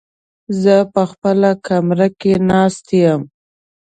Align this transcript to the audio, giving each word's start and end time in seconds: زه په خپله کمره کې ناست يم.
زه 0.61 0.75
په 0.93 1.01
خپله 1.11 1.49
کمره 1.67 2.07
کې 2.19 2.33
ناست 2.49 2.85
يم. 3.01 3.21